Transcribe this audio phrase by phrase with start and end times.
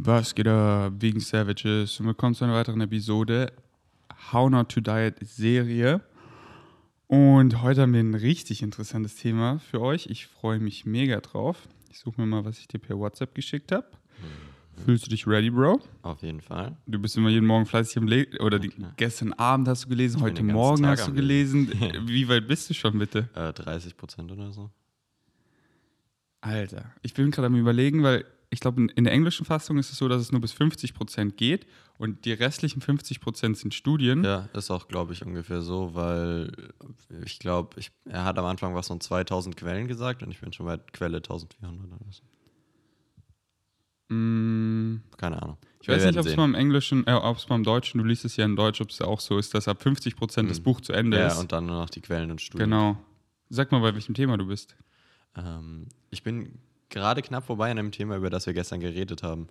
[0.00, 1.98] Was geht ab, wegen Savages?
[1.98, 3.52] Und willkommen zu einer weiteren Episode
[4.32, 6.02] How Not to Diet Serie.
[7.08, 10.06] Und heute haben wir ein richtig interessantes Thema für euch.
[10.06, 11.66] Ich freue mich mega drauf.
[11.90, 13.88] Ich suche mir mal, was ich dir per WhatsApp geschickt habe.
[13.88, 14.84] Mhm.
[14.84, 15.80] Fühlst du dich ready, Bro?
[16.02, 16.76] Auf jeden Fall.
[16.86, 18.38] Du bist immer jeden Morgen fleißig am Lesen.
[18.38, 21.72] Oder die, gestern Abend hast du gelesen, heute Morgen Tag hast du gelesen.
[22.06, 23.28] Wie weit bist du schon, bitte?
[23.34, 24.70] Äh, 30 Prozent oder so.
[26.40, 29.98] Alter, ich bin gerade am Überlegen, weil ich glaube, in der englischen Fassung ist es
[29.98, 31.66] so, dass es nur bis 50 Prozent geht
[31.98, 34.24] und die restlichen 50 Prozent sind Studien.
[34.24, 36.52] Ja, ist auch, glaube ich, ungefähr so, weil
[37.24, 40.66] ich glaube, er hat am Anfang was von 2000 Quellen gesagt und ich bin schon
[40.66, 42.22] bei Quelle 1400 oder so.
[44.14, 45.02] Mm.
[45.18, 45.58] Keine Ahnung.
[45.82, 47.98] Ich Wir weiß nicht, ob es mal im Englischen, äh, ob es mal im Deutschen,
[47.98, 50.46] du liest es ja in Deutsch, ob es auch so ist, dass ab 50 Prozent
[50.46, 50.50] mhm.
[50.50, 51.34] das Buch zu Ende ja, ist.
[51.34, 52.70] Ja, und dann nur noch die Quellen und Studien.
[52.70, 52.96] Genau.
[53.50, 54.76] Sag mal, bei welchem Thema du bist.
[55.36, 56.58] Ähm, ich bin
[56.90, 59.48] gerade knapp vorbei an einem Thema, über das wir gestern geredet haben.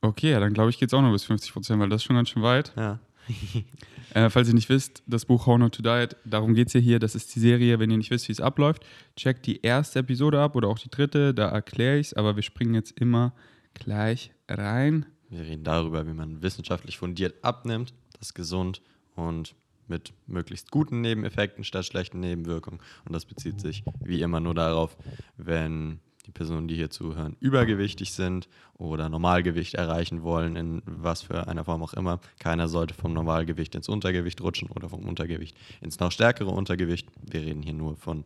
[0.00, 2.04] Okay, ja, dann glaube ich, geht es auch nur bis 50 Prozent, weil das ist
[2.04, 2.72] schon ganz schön weit.
[2.76, 2.98] Ja.
[4.14, 6.80] äh, falls ihr nicht wisst, das Buch How Not to Diet, darum geht es ja
[6.80, 6.98] hier.
[6.98, 8.84] Das ist die Serie, wenn ihr nicht wisst, wie es abläuft.
[9.16, 12.42] Checkt die erste Episode ab oder auch die dritte, da erkläre ich es, aber wir
[12.42, 13.32] springen jetzt immer
[13.74, 15.06] gleich rein.
[15.28, 18.82] Wir reden darüber, wie man wissenschaftlich fundiert abnimmt, das ist gesund
[19.14, 19.54] und
[19.92, 22.80] mit möglichst guten Nebeneffekten statt schlechten Nebenwirkungen.
[23.04, 24.96] Und das bezieht sich wie immer nur darauf,
[25.36, 31.46] wenn die Personen, die hier zuhören, übergewichtig sind oder Normalgewicht erreichen wollen, in was für
[31.46, 32.20] einer Form auch immer.
[32.38, 37.08] Keiner sollte vom Normalgewicht ins Untergewicht rutschen oder vom Untergewicht ins noch stärkere Untergewicht.
[37.20, 38.24] Wir reden hier nur von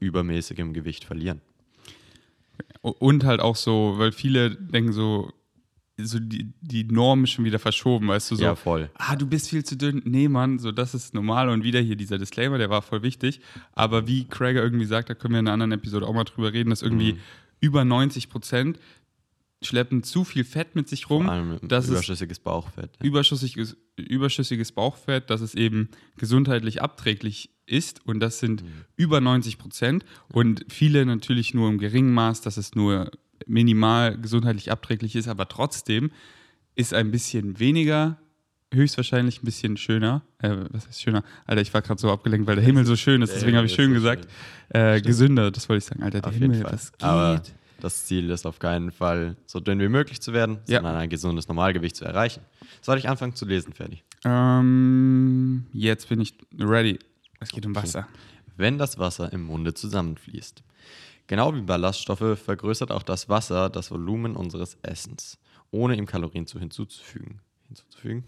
[0.00, 1.40] übermäßigem Gewicht verlieren.
[2.82, 5.32] Und halt auch so, weil viele denken so,
[5.98, 8.44] so die, die Norm schon wieder verschoben, weißt du, so.
[8.44, 8.90] Ja, voll.
[8.94, 10.02] Ah, du bist viel zu dünn.
[10.04, 13.40] Nee, Mann, so das ist normal und wieder hier dieser Disclaimer, der war voll wichtig.
[13.72, 16.52] Aber wie Craig irgendwie sagt, da können wir in einer anderen Episode auch mal drüber
[16.52, 17.18] reden, dass irgendwie mhm.
[17.60, 18.78] über 90 Prozent
[19.62, 21.24] schleppen zu viel Fett mit sich rum.
[21.24, 22.90] Vor allem das überschüssiges Bauchfett.
[23.00, 23.06] Ja.
[23.06, 28.68] Überschüssiges, überschüssiges Bauchfett, dass es eben gesundheitlich abträglich ist und das sind mhm.
[28.96, 33.10] über 90 Prozent und viele natürlich nur im geringen Maß, dass es nur
[33.46, 36.10] minimal gesundheitlich abträglich ist, aber trotzdem
[36.74, 38.18] ist ein bisschen weniger,
[38.72, 40.22] höchstwahrscheinlich ein bisschen schöner.
[40.38, 41.22] Äh, was heißt schöner?
[41.46, 43.74] Alter, ich war gerade so abgelenkt, weil der Himmel so schön ist, deswegen habe ich
[43.74, 44.28] schön gesagt.
[44.68, 46.02] Äh, gesünder, das wollte ich sagen.
[46.02, 47.02] Alter, der Auf Himmel, was geht?
[47.02, 47.42] Aber
[47.80, 50.78] das Ziel ist auf keinen Fall, so dünn wie möglich zu werden, ja.
[50.78, 52.42] sondern ein gesundes Normalgewicht zu erreichen.
[52.80, 54.02] Soll ich anfangen zu lesen, Ferdi?
[54.24, 56.98] Ähm, jetzt bin ich ready.
[57.40, 58.06] Es geht um Wasser.
[58.56, 60.62] Wenn das Wasser im Munde zusammenfließt,
[61.26, 65.38] Genau wie Ballaststoffe vergrößert auch das Wasser das Volumen unseres Essens,
[65.70, 67.40] ohne ihm Kalorien zu hinzuzufügen.
[67.66, 68.24] hinzuzufügen.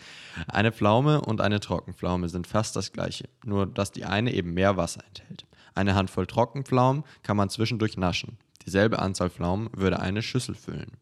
[0.48, 4.76] Eine Pflaume und eine Trockenpflaume sind fast das gleiche, nur dass die eine eben mehr
[4.76, 5.46] Wasser enthält.
[5.74, 8.36] Eine Handvoll Trockenpflaumen kann man zwischendurch naschen.
[8.66, 10.92] Dieselbe Anzahl Pflaumen würde eine Schüssel füllen.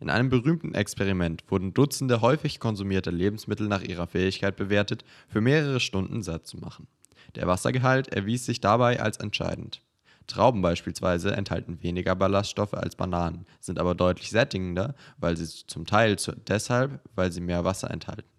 [0.00, 5.78] In einem berühmten Experiment wurden Dutzende häufig konsumierte Lebensmittel nach ihrer Fähigkeit bewertet, für mehrere
[5.78, 6.88] Stunden satt zu machen.
[7.34, 9.82] Der Wassergehalt erwies sich dabei als entscheidend.
[10.26, 16.18] Trauben beispielsweise enthalten weniger Ballaststoffe als Bananen, sind aber deutlich sättigender, weil sie zum Teil
[16.18, 18.29] zu, deshalb, weil sie mehr Wasser enthalten.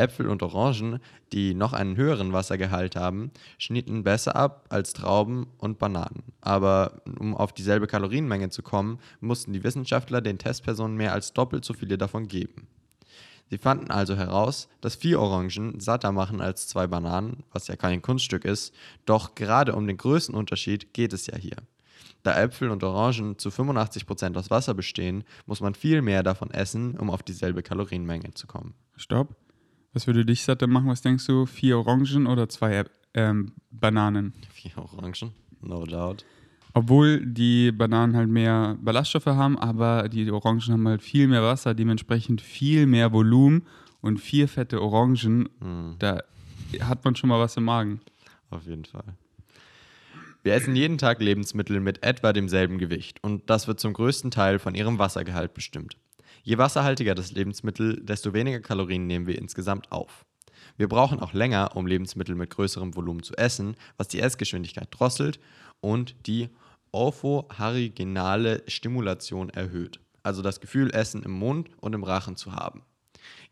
[0.00, 0.98] Äpfel und Orangen,
[1.32, 6.22] die noch einen höheren Wassergehalt haben, schnitten besser ab als Trauben und Bananen.
[6.40, 11.64] Aber um auf dieselbe Kalorienmenge zu kommen, mussten die Wissenschaftler den Testpersonen mehr als doppelt
[11.64, 12.66] so viele davon geben.
[13.50, 18.00] Sie fanden also heraus, dass vier Orangen satter machen als zwei Bananen, was ja kein
[18.00, 18.72] Kunststück ist,
[19.06, 21.56] doch gerade um den Größenunterschied geht es ja hier.
[22.22, 26.96] Da Äpfel und Orangen zu 85% aus Wasser bestehen, muss man viel mehr davon essen,
[26.96, 28.74] um auf dieselbe Kalorienmenge zu kommen.
[28.96, 29.34] Stopp.
[29.92, 30.88] Was würde dich satter machen?
[30.88, 31.46] Was denkst du?
[31.46, 32.84] Vier Orangen oder zwei
[33.14, 34.34] ähm, Bananen?
[34.52, 36.24] Vier Orangen, no doubt.
[36.72, 41.74] Obwohl die Bananen halt mehr Ballaststoffe haben, aber die Orangen haben halt viel mehr Wasser,
[41.74, 43.66] dementsprechend viel mehr Volumen
[44.00, 45.96] und vier fette Orangen, mhm.
[45.98, 46.22] da
[46.80, 48.00] hat man schon mal was im Magen.
[48.50, 49.16] Auf jeden Fall.
[50.42, 54.58] Wir essen jeden Tag Lebensmittel mit etwa demselben Gewicht und das wird zum größten Teil
[54.58, 55.96] von ihrem Wassergehalt bestimmt.
[56.42, 60.24] Je wasserhaltiger das Lebensmittel, desto weniger Kalorien nehmen wir insgesamt auf.
[60.76, 65.40] Wir brauchen auch länger, um Lebensmittel mit größerem Volumen zu essen, was die Essgeschwindigkeit drosselt
[65.80, 66.48] und die
[66.92, 72.82] orthoharyngeale Stimulation erhöht, also das Gefühl, Essen im Mund und im Rachen zu haben.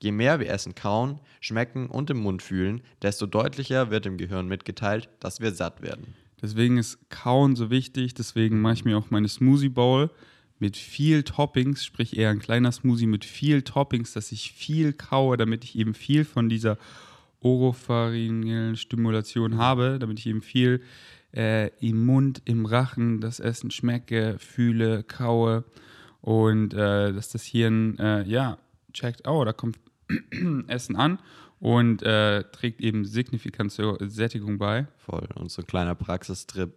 [0.01, 4.49] Je mehr wir Essen kauen, schmecken und im Mund fühlen, desto deutlicher wird dem Gehirn
[4.49, 6.15] mitgeteilt, dass wir satt werden.
[6.41, 10.11] Deswegen ist Kauen so wichtig, deswegen mache ich mir auch meine Smoothie Bowl
[10.59, 15.37] mit viel Toppings, sprich eher ein kleiner Smoothie mit viel Toppings, dass ich viel kaue,
[15.37, 16.79] damit ich eben viel von dieser
[17.41, 20.83] oropharyngellen Stimulation habe, damit ich eben viel
[21.35, 25.65] äh, im Mund, im Rachen das Essen schmecke, fühle, kaue.
[26.21, 28.59] Und äh, dass das Hirn, äh, ja,
[28.93, 29.79] checkt, oh, da kommt
[30.67, 31.19] Essen an
[31.61, 34.87] und äh, trägt eben signifikant zur Sättigung bei.
[34.97, 35.29] Voll.
[35.35, 36.73] Und so ein kleiner Praxistrip,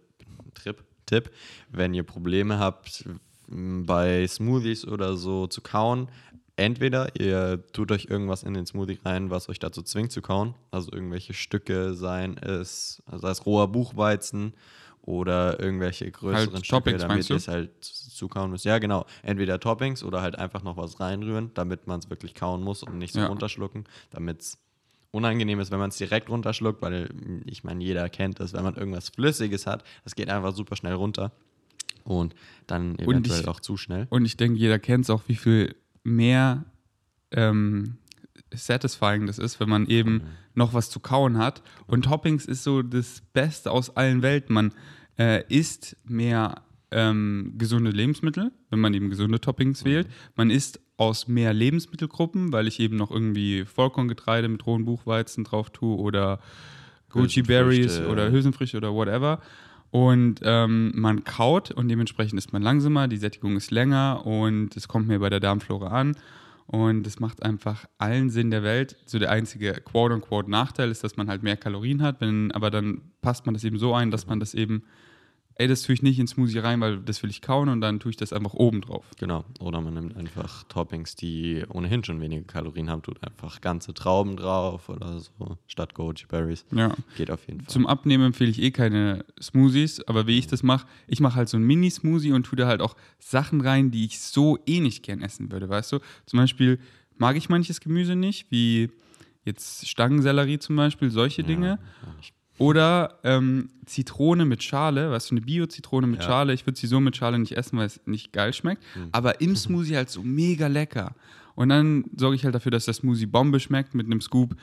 [0.54, 1.30] Trip, Tipp,
[1.70, 3.04] wenn ihr Probleme habt,
[3.52, 6.08] bei Smoothies oder so zu kauen,
[6.56, 10.54] entweder ihr tut euch irgendwas in den Smoothie rein, was euch dazu zwingt zu kauen,
[10.70, 14.54] also irgendwelche Stücke, seien es, sei es roher Buchweizen
[15.02, 18.64] oder irgendwelche größeren Halt Stücke, Toppings, damit ihr es halt zukauen müsst.
[18.64, 19.04] Ja, genau.
[19.22, 22.98] Entweder Toppings oder halt einfach noch was reinrühren, damit man es wirklich kauen muss und
[22.98, 23.26] nicht so Ja.
[23.26, 24.58] runterschlucken, damit es
[25.10, 27.10] unangenehm ist, wenn man es direkt runterschluckt, weil
[27.46, 30.94] ich meine, jeder kennt das, wenn man irgendwas Flüssiges hat, das geht einfach super schnell
[30.94, 31.32] runter
[32.04, 32.34] und
[32.66, 34.06] dann eventuell ich- auch zu schnell.
[34.10, 36.64] Und ich denke, jeder kennt es auch, wie viel mehr
[37.30, 37.96] ähm,
[38.54, 40.22] satisfying das ist, wenn man eben
[40.54, 41.62] noch was zu kauen hat.
[41.86, 44.54] Und Toppings ist so das Beste aus allen Welten.
[44.54, 44.72] Man
[45.18, 50.08] äh, isst mehr ähm, gesunde Lebensmittel, wenn man eben gesunde Toppings wählt.
[50.36, 55.70] Man isst aus mehr Lebensmittelgruppen, weil ich eben noch irgendwie Vollkorngetreide mit rohen Buchweizen drauf
[55.70, 56.38] tue oder
[57.08, 59.40] Gucci Berries oder Hülsenfrüchte oder whatever.
[59.92, 64.88] Und ähm, man kaut und dementsprechend ist man langsamer, die Sättigung ist länger und es
[64.88, 66.16] kommt mehr bei der Darmflora an.
[66.66, 68.96] Und es macht einfach allen Sinn der Welt.
[69.04, 72.22] So der einzige quote-unquote Nachteil ist, dass man halt mehr Kalorien hat.
[72.22, 74.84] Wenn, aber dann passt man das eben so ein, dass man das eben,
[75.62, 78.00] ey, das tue ich nicht ins Smoothie rein, weil das will ich kauen und dann
[78.00, 79.04] tue ich das einfach oben drauf.
[79.18, 79.44] Genau.
[79.60, 84.36] Oder man nimmt einfach Toppings, die ohnehin schon wenige Kalorien haben, tut einfach ganze Trauben
[84.36, 86.64] drauf oder so, statt Goji Berries.
[86.72, 86.94] Ja.
[87.16, 87.68] Geht auf jeden Fall.
[87.68, 91.48] Zum Abnehmen empfehle ich eh keine Smoothies, aber wie ich das mache, ich mache halt
[91.48, 95.04] so einen Mini-Smoothie und tue da halt auch Sachen rein, die ich so eh nicht
[95.04, 96.00] gern essen würde, weißt du?
[96.26, 96.80] Zum Beispiel
[97.16, 98.90] mag ich manches Gemüse nicht, wie
[99.44, 101.78] jetzt Stangensellerie zum Beispiel, solche Dinge.
[102.02, 102.14] Ja,
[102.62, 106.26] Oder ähm, Zitrone mit Schale, weißt du, eine Bio-Zitrone mit Ja.
[106.26, 106.52] Schale.
[106.52, 108.80] Ich würde sie so mit Schale nicht essen, weil es nicht geil schmeckt.
[109.10, 111.16] Aber im Smoothie halt so mega lecker.
[111.56, 114.54] Und dann sorge ich halt dafür, dass der Smoothie Bombe schmeckt mit einem Scoop.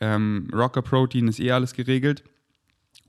[0.00, 2.24] Ähm, Rocker Protein ist eh alles geregelt.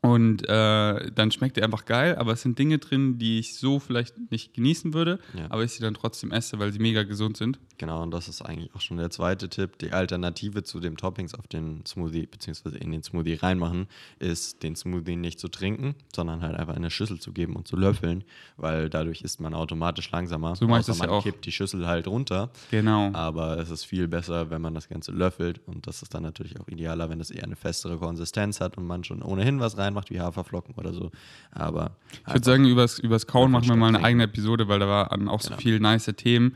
[0.05, 3.79] Und äh, dann schmeckt er einfach geil, aber es sind Dinge drin, die ich so
[3.79, 5.45] vielleicht nicht genießen würde, Ja.
[5.49, 7.57] aber ich sie dann trotzdem esse, weil sie mega gesund sind.
[7.77, 9.77] Genau, und das ist eigentlich auch schon der zweite Tipp.
[9.79, 13.87] Die Alternative zu dem Toppings auf den Smoothie, beziehungsweise in den Smoothie reinmachen,
[14.19, 17.65] ist, den Smoothie nicht zu trinken, sondern halt einfach in eine Schüssel zu geben und
[17.69, 18.25] zu löffeln,
[18.57, 20.57] weil dadurch ist man automatisch langsamer.
[20.57, 21.23] So mach ich das ja man auch.
[21.23, 22.51] kippt die Schüssel halt runter.
[22.71, 23.09] Genau.
[23.13, 25.61] Aber es ist viel besser, wenn man das Ganze löffelt.
[25.65, 28.85] Und das ist dann natürlich auch idealer, wenn es eher eine festere Konsistenz hat und
[28.85, 31.11] man schon ohnehin was reinmacht, wie Haferflocken oder so.
[31.51, 31.95] Aber
[32.27, 35.27] Ich würde sagen, übers, übers Kauen machen wir mal eine eigene Episode, weil da waren
[35.29, 35.61] auch so Genau.
[35.61, 36.55] viele nice Themen.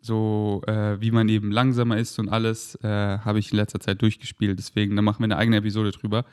[0.00, 4.02] So äh, wie man eben langsamer ist und alles, äh, habe ich in letzter Zeit
[4.02, 4.58] durchgespielt.
[4.58, 6.24] Deswegen, da machen wir eine eigene Episode drüber.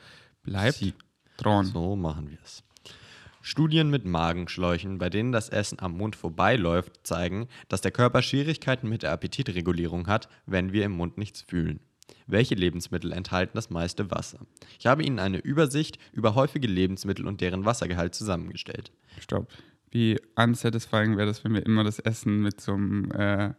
[0.42, 0.94] Bleibt Sie-
[1.36, 1.66] dran.
[1.66, 2.64] So machen wir es.
[3.42, 8.88] Studien mit Magenschläuchen, bei denen das Essen am Mund vorbeiläuft, zeigen, dass der Körper Schwierigkeiten
[8.88, 11.80] mit der Appetitregulierung hat, wenn wir im Mund nichts fühlen.
[12.26, 14.38] Welche Lebensmittel enthalten das meiste Wasser?
[14.78, 18.92] Ich habe Ihnen eine Übersicht über häufige Lebensmittel und deren Wassergehalt zusammengestellt.
[19.20, 19.48] Stopp.
[19.90, 23.54] Wie unsatisfying wäre das, wenn wir immer das Essen mit so einem äh,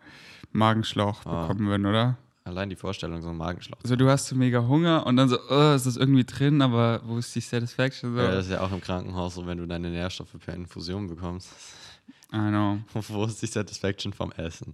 [0.51, 1.42] Magenschlauch Ah.
[1.48, 2.18] bekommen würden, oder?
[2.44, 3.77] Allein die Vorstellung, so ein Magenschlauch.
[3.83, 7.01] Also du hast so mega Hunger und dann so, oh, ist das irgendwie drin, aber
[7.06, 8.15] wo ist die Satisfaction?
[8.15, 11.07] So, Ja, das ist ja auch im Krankenhaus so, wenn du deine Nährstoffe per Infusion
[11.07, 11.50] bekommst.
[12.33, 12.80] I know.
[13.09, 14.74] Wo ist die Satisfaction vom Essen?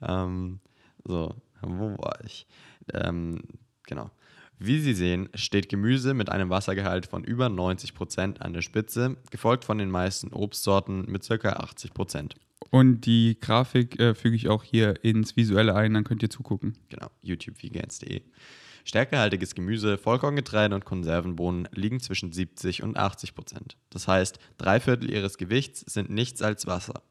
[0.00, 0.60] Ähm,
[1.04, 2.46] so, wo war ich?
[2.92, 3.42] Ähm,
[3.86, 4.10] genau.
[4.58, 9.64] Wie Sie sehen, steht Gemüse mit einem Wassergehalt von über 90% an der Spitze, gefolgt
[9.64, 11.34] von den meisten Obstsorten mit ca.
[11.34, 12.32] 80%.
[12.70, 16.78] Und die Grafik äh, füge ich auch hier ins Visuelle ein, dann könnt ihr zugucken.
[16.88, 18.22] Genau, youtubevegans.de.
[18.84, 23.76] Stärkehaltiges Gemüse, Vollkorngetreide und Konservenbohnen liegen zwischen 70 und 80 Prozent.
[23.90, 27.02] Das heißt, drei Viertel ihres Gewichts sind nichts als Wasser.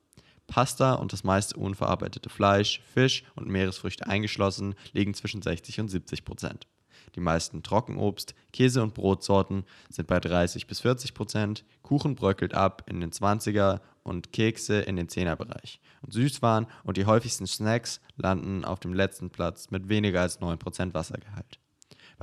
[0.47, 6.25] Pasta und das meiste unverarbeitete Fleisch, Fisch und Meeresfrüchte eingeschlossen liegen zwischen 60 und 70
[6.25, 6.67] Prozent.
[7.15, 12.83] Die meisten Trockenobst, Käse und Brotsorten sind bei 30 bis 40 Prozent, Kuchen bröckelt ab
[12.89, 15.79] in den 20er und Kekse in den 10er Bereich.
[16.01, 20.57] Und Süßwaren und die häufigsten Snacks landen auf dem letzten Platz mit weniger als 9
[20.57, 21.59] Prozent Wassergehalt.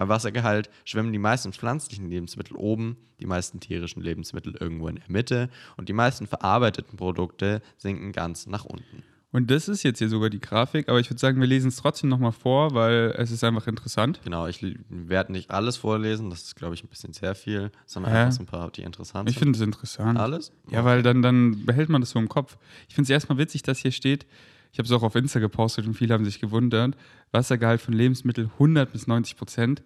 [0.00, 5.04] Beim Wassergehalt schwimmen die meisten pflanzlichen Lebensmittel oben, die meisten tierischen Lebensmittel irgendwo in der
[5.08, 9.02] Mitte und die meisten verarbeiteten Produkte sinken ganz nach unten.
[9.30, 11.76] Und das ist jetzt hier sogar die Grafik, aber ich würde sagen, wir lesen es
[11.76, 14.22] trotzdem nochmal vor, weil es ist einfach interessant.
[14.24, 18.10] Genau, ich werde nicht alles vorlesen, das ist, glaube ich, ein bisschen sehr viel, sondern
[18.10, 18.18] Hä?
[18.20, 19.42] einfach so ein paar, die interessant Ich sind.
[19.42, 20.18] finde es interessant.
[20.18, 20.50] Alles?
[20.70, 22.56] Ja, weil dann, dann behält man das so im Kopf.
[22.88, 24.24] Ich finde es erstmal witzig, dass hier steht,
[24.72, 26.96] ich habe es auch auf Insta gepostet und viele haben sich gewundert,
[27.32, 29.82] Wassergehalt von Lebensmitteln 100 bis 90 Prozent.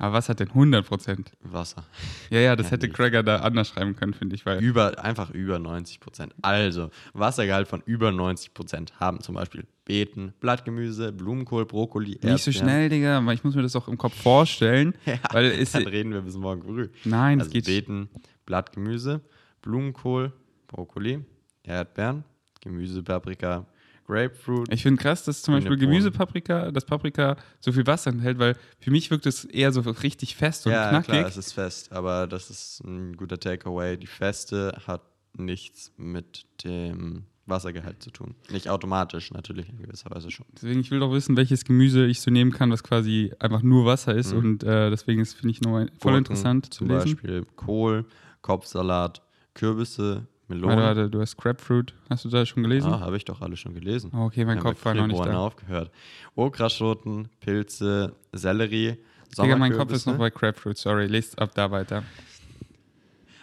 [0.00, 1.26] Aber was hat denn 100%?
[1.42, 1.82] Wasser.
[2.30, 2.94] Ja, ja, das Ja, hätte nicht.
[2.94, 6.36] Cracker da anders schreiben können, finde ich, weil Über, einfach über 90 Prozent.
[6.40, 12.28] Also, Wassergehalt von über 90 Prozent haben zum Beispiel Beeten, Blattgemüse, Blumenkohl, Brokkoli, nicht so
[12.28, 12.52] Erdbeeren.
[12.52, 15.84] schnell, Digga, weil ich muss mir das auch im Kopf vorstellen, Ja, weil es dann
[15.88, 16.90] reden wir bis morgen früh.
[17.04, 18.08] Nein, also es geht Beeten,
[18.46, 19.20] Blattgemüse,
[19.62, 20.32] Blumenkohl,
[20.68, 21.24] Brokkoli,
[21.64, 22.22] Erdbeeren,
[22.60, 23.66] Gemüse, Paprika,
[24.08, 24.72] Grapefruit.
[24.72, 25.76] Ich finde krass, dass zum Beispiel.
[25.76, 30.34] Gemüsepaprika, das Paprika so viel Wasser enthält, weil für mich wirkt es eher so richtig
[30.34, 31.14] fest und ja, knackig.
[31.14, 33.98] klar, es ist fest, aber das ist ein guter Takeaway.
[33.98, 35.02] Die Feste hat
[35.36, 38.34] nichts mit dem Wassergehalt zu tun.
[38.50, 40.46] Nicht automatisch, natürlich in gewisser Weise schon.
[40.54, 43.84] Deswegen, ich will doch wissen, welches Gemüse ich so nehmen kann, was quasi einfach nur
[43.84, 44.32] Wasser ist.
[44.32, 44.38] Mhm.
[44.38, 47.14] Und äh, deswegen finde ich, nochmal voll Gurken interessant zu Zum lesen.
[47.14, 48.06] Beispiel Kohl,
[48.40, 49.22] Kopfsalat,
[49.54, 50.76] Kürbisse, Melone.
[50.76, 51.94] Warte, warte, du hast Grapefruit.
[52.08, 52.92] Hast du da schon gelesen?
[52.92, 54.10] Ah, habe ich doch alle schon gelesen.
[54.14, 55.38] Oh, okay, mein haben Kopf war noch nicht da.
[55.38, 55.90] aufgehört.
[56.34, 58.96] Okraschoten, Pilze, Sellerie,
[59.36, 60.78] Digga, mein Kopf ist noch bei Grapefruit.
[60.78, 62.02] Sorry, lest ab da weiter.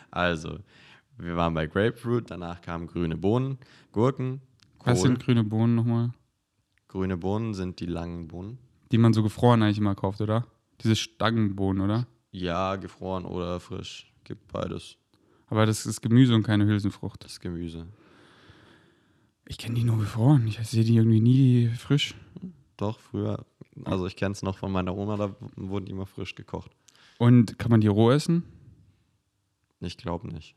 [0.09, 0.59] Also,
[1.17, 3.59] wir waren bei Grapefruit, danach kamen grüne Bohnen,
[3.91, 4.41] Gurken,
[4.79, 4.93] Kohl.
[4.93, 6.11] Was sind grüne Bohnen nochmal?
[6.95, 8.57] grüne Bohnen sind die langen Bohnen.
[8.91, 10.47] Die man so gefroren eigentlich immer kauft, oder?
[10.81, 12.07] Diese Stangenbohnen, oder?
[12.31, 14.13] Ja, gefroren oder frisch.
[14.23, 14.97] Gibt beides.
[15.47, 17.23] Aber das ist Gemüse und keine Hülsenfrucht.
[17.23, 17.85] Das Gemüse.
[19.47, 20.47] Ich kenne die nur gefroren.
[20.47, 22.15] Ich sehe die irgendwie nie frisch.
[22.77, 23.45] Doch, früher.
[23.83, 26.71] Also, ich kenne es noch von meiner Oma, da wurden die immer frisch gekocht.
[27.19, 28.43] Und kann man die roh essen?
[29.81, 30.55] Ich glaube nicht.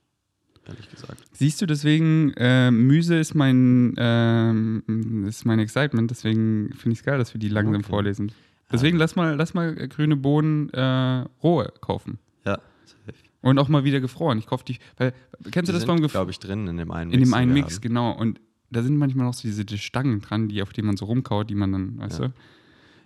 [0.66, 1.22] Ehrlich gesagt.
[1.32, 7.04] Siehst du, deswegen, äh, Müse ist mein, ähm, ist mein Excitement, deswegen finde ich es
[7.04, 7.88] geil, dass wir die langsam Okay.
[7.90, 8.32] vorlesen.
[8.70, 12.18] Deswegen lass mal, lass mal äh, grüne Bohnen äh, roh kaufen.
[12.44, 13.14] Ja, safe.
[13.40, 14.38] Und auch mal wieder gefroren.
[14.38, 15.14] Ich kaufe die, weil,
[15.52, 16.10] kennst du das beim Gefroren?
[16.10, 17.82] glaube ich, drin in dem einen In dem einen Mix, haben.
[17.82, 18.10] genau.
[18.12, 18.40] Und
[18.70, 21.48] da sind manchmal noch so diese diese Stangen dran, die, auf die man so rumkaut,
[21.48, 22.28] die man dann, weißt Ja.
[22.28, 22.34] du?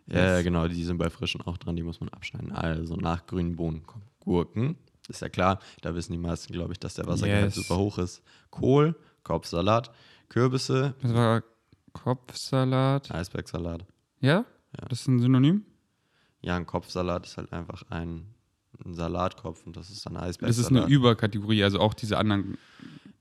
[0.08, 2.50] Ja, Das- genau, die sind bei frischen auch dran, die muss man abschneiden.
[2.52, 4.76] Also nach grünen Bohnen kommen Gurken,
[5.08, 7.54] ist ja klar, da wissen die meisten, glaube ich, dass der Wassergehalt Yes.
[7.54, 8.22] super hoch ist.
[8.50, 9.90] Kohl, Kopfsalat,
[10.28, 11.42] Kürbisse, Das war
[11.92, 13.10] Kopfsalat.
[13.10, 13.84] Eisbergsalat.
[14.20, 14.44] Ja?
[14.78, 14.88] Ja.
[14.88, 15.64] Das ist ein Synonym?
[16.40, 18.26] Ja, ein Kopfsalat ist halt einfach ein,
[18.84, 20.72] ein Salatkopf und das ist dann Das Eisbergsalat.
[20.72, 22.58] ist eine Überkategorie, also auch diese anderen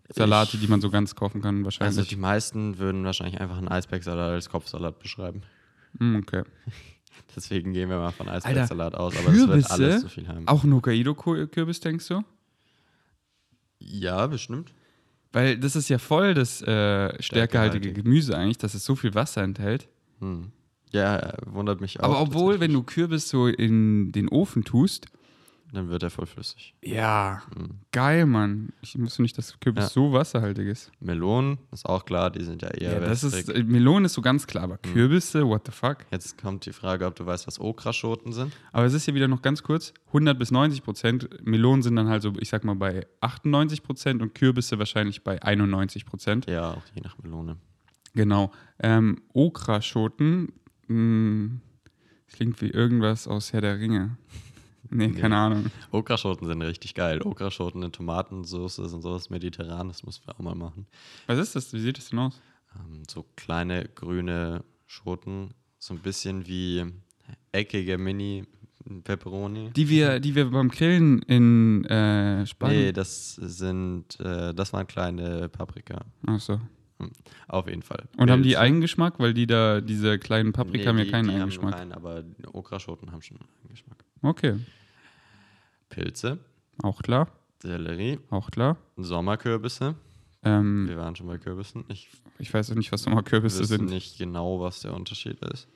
[0.09, 2.07] Salate, Ich- die man so ganz kaufen kann, Also wahrscheinlich.
[2.09, 5.41] die meisten würden wahrscheinlich einfach einen Eisbergsalat als Kopfsalat beschreiben.
[5.99, 6.43] Hm, okay.
[7.35, 9.71] Deswegen gehen wir mal von Eisbergsalat aus, aber es wird Kürbisse?
[9.71, 10.47] alles zu viel haben.
[10.47, 12.23] Auch ein Hokkaido-Kürbis, denkst du?
[13.79, 14.73] Ja, bestimmt.
[15.31, 17.95] Weil das ist ja voll das äh, stärkehaltige Stärkehaltig.
[17.95, 19.87] Gemüse eigentlich, dass es so viel Wasser enthält.
[20.19, 20.51] Hm.
[20.91, 22.03] Ja, äh, wundert mich auch.
[22.03, 25.05] Aber obwohl, wenn du Kürbis so in den Ofen tust,
[25.73, 26.75] Dann wird er voll flüssig.
[26.81, 27.79] ja, Hm.
[27.93, 28.73] geil, Mann.
[28.81, 29.89] Ich wusste nicht, dass Kürbis Ja.
[29.89, 30.91] so wasserhaltig ist.
[30.99, 34.45] Melonen, ist auch klar, die sind ja eher Ja, das ist, Melonen ist so ganz
[34.47, 34.91] klar, aber Hm.
[34.93, 35.99] Kürbisse, what the fuck?
[36.11, 38.51] Jetzt kommt die Frage, ob du weißt, was Okraschoten sind.
[38.73, 41.29] Aber es ist ja wieder noch ganz kurz, 100 bis 90 Prozent.
[41.47, 45.41] Melonen sind dann halt so, ich sag mal, bei 98 Prozent und Kürbisse wahrscheinlich bei
[45.41, 46.47] 91 Prozent.
[46.49, 47.55] Ja, auch je nach Melone.
[48.13, 48.51] Genau.
[48.83, 50.51] Ähm, Okraschoten,
[50.89, 51.59] mh,
[52.27, 54.17] klingt wie irgendwas aus Herr der Ringe.
[54.91, 55.19] Nee, Nee.
[55.19, 55.65] keine Ahnung.
[55.91, 57.21] Okraschoten sind richtig geil.
[57.23, 60.85] Okraschoten in Tomatensauce sind sowas mediterran, das müssen wir auch mal machen.
[61.27, 61.73] Was ist das?
[61.73, 62.39] Wie sieht das denn aus?
[62.75, 66.85] Ähm, so kleine grüne Schoten, so ein bisschen wie
[67.53, 69.71] eckige Mini-Pepperoni.
[69.71, 72.93] Die wir, die wir beim Grillen in äh, Nee, Spanien.
[72.93, 76.05] das sind, äh, das waren kleine Paprika.
[76.27, 76.59] Ach so.
[77.47, 78.03] Auf jeden Fall.
[78.17, 78.57] Und haben die.
[78.57, 79.17] Eigengeschmack?
[79.19, 81.75] Weil die da, diese kleinen Paprika haben ja keinen die Eigengeschmack.
[81.75, 84.05] Keinen, aber Okraschoten haben schon einen Eigengeschmack.
[84.21, 84.55] Okay.
[85.91, 86.39] Pilze,
[86.81, 87.27] Auch klar.
[87.61, 88.77] Sellerie, Auch klar.
[88.97, 89.93] Sommerkürbisse.
[90.43, 91.83] Ähm, Wir waren schon bei Kürbissen.
[91.89, 93.85] Ich ich weiß nicht, was nochmal Kürbisse wüsste sind.
[93.85, 95.67] nicht genau, was der Unterschied ist.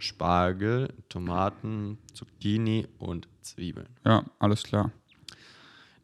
[0.00, 3.88] Spargel, Tomaten, Zucchini und Zwiebeln.
[4.04, 4.90] Ja, alles klar.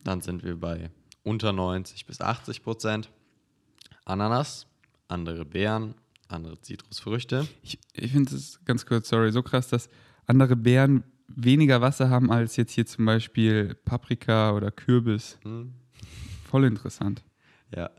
[0.05, 0.91] Dann sind wir bei
[1.25, 3.11] unter 90 bis 80 Prozent.
[4.05, 4.67] Ananas,
[5.09, 5.95] andere Beeren,
[6.29, 7.49] andere Zitrusfrüchte.
[7.63, 9.89] Ich, ich finde es ganz kurz, sorry, so krass, dass
[10.27, 11.03] andere Beeren
[11.37, 15.39] weniger Wasser haben als jetzt hier zum Beispiel Paprika oder Kürbis.
[15.43, 15.73] Hm,
[16.45, 17.23] Voll interessant.
[17.75, 17.91] ja.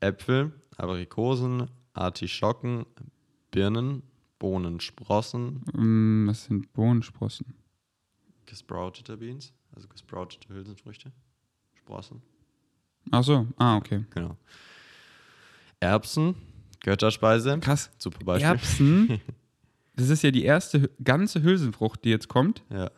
[0.00, 2.86] Äpfel, Aprikosen, Artischocken,
[3.52, 4.02] Birnen,
[4.38, 7.54] Bohnensprossen, Mm, Was sind Bohnensprossen?
[8.46, 11.12] gesproutete Beans, also gesproutete Hülsenfrüchte,
[11.74, 12.20] Sprossen.
[13.12, 14.04] Ach so, ah, okay.
[14.10, 14.36] Genau.
[15.80, 16.34] Erbsen,
[16.80, 17.58] Götterspeise.
[17.60, 17.90] Krass.
[17.98, 18.48] Super Beispiel.
[18.50, 19.20] Erbsen,
[20.02, 22.62] das ist ja die erste ganze Hülsenfrucht, die jetzt kommt.
[22.70, 22.90] Ja.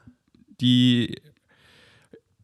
[0.60, 1.16] Die,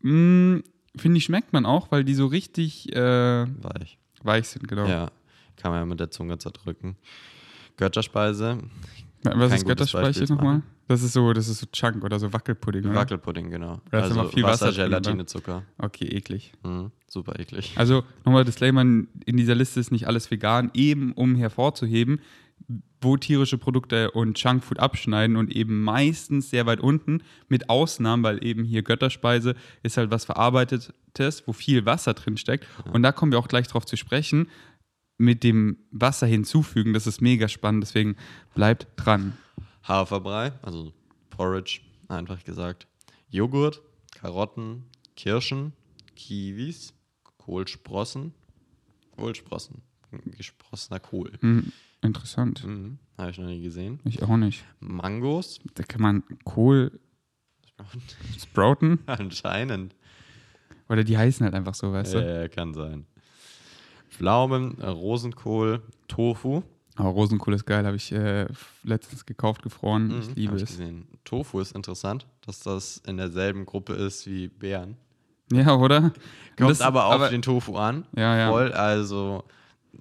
[0.02, 0.58] mm,
[0.96, 3.98] finde ich, schmeckt man auch, weil die so richtig äh, Weich.
[4.22, 4.86] weich sind, genau.
[4.86, 5.10] Ja.
[5.56, 6.96] Kann man ja mit der Zunge zerdrücken.
[7.76, 8.58] Götterspeise,
[9.22, 10.62] Was ist zu nochmal?
[10.88, 12.96] Das ist so, das ist so Chunk oder so Wackelpudding, oder?
[12.96, 13.80] Wackelpudding, genau.
[13.90, 15.26] Da ist also immer viel Wasser Wasser, Gelatine, oder?
[15.26, 15.62] Zucker.
[15.78, 16.52] Okay, eklig.
[16.64, 17.72] Mhm, super eklig.
[17.76, 22.20] Also nochmal Disclaimer, in dieser Liste ist nicht alles vegan, eben um hervorzuheben,
[23.00, 28.44] wo tierische Produkte und Junkfood abschneiden und eben meistens sehr weit unten, mit Ausnahmen, weil
[28.44, 32.66] eben hier Götterspeise ist halt was Verarbeitetes, wo viel Wasser drin steckt.
[32.92, 34.48] Und da kommen wir auch gleich drauf zu sprechen,
[35.16, 38.16] mit dem Wasser hinzufügen, das ist mega spannend, deswegen
[38.54, 39.36] bleibt dran.
[39.86, 40.92] Haferbrei, also
[41.28, 42.86] Porridge, einfach gesagt.
[43.28, 43.82] Joghurt,
[44.14, 44.84] Karotten,
[45.16, 45.72] Kirschen,
[46.16, 46.94] Kiwis,
[47.38, 48.34] Kohlsprossen.
[49.16, 49.82] Kohlsprossen.
[50.36, 51.32] Gesprossener Kohl.
[51.40, 52.64] Hm, interessant.
[52.64, 54.00] Mhm, Habe ich noch nie gesehen.
[54.04, 54.64] Ich auch nicht.
[54.80, 55.60] Mangos.
[55.74, 56.98] Da kann man Kohl
[58.38, 59.94] sprouten Anscheinend.
[60.88, 62.18] oder die heißen halt einfach so, weißt du?
[62.44, 63.06] Äh, kann sein.
[64.10, 66.62] Pflaumen, äh, Rosenkohl, Tofu.
[66.96, 68.46] Aber Rosenkohl ist geil, habe ich äh,
[68.82, 70.10] letztens gekauft, gefroren.
[70.20, 70.68] ich Mhm, liebe hab ich es.
[70.70, 71.08] gesehen.
[71.24, 74.96] Tofu ist interessant, dass das in derselben Gruppe ist wie Beeren.
[75.52, 76.12] Ja, oder?
[76.56, 78.04] Kommt das- aber auf den Tofu an.
[78.14, 78.50] Ja, ja.
[78.50, 79.44] Voll, also.